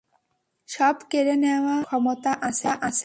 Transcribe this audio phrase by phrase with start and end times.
[0.69, 2.67] সব কেড়ে নেয়ার ক্ষমতা আছে।